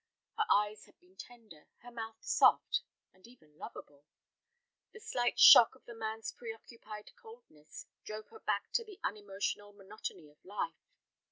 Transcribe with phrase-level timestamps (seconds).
[0.35, 2.81] Her eyes had been tender, her mouth soft,
[3.13, 4.03] and even lovable.
[4.93, 10.27] The slight shock of the man's preoccupied coldness drove her back to the unemotional monotony
[10.27, 10.89] of life.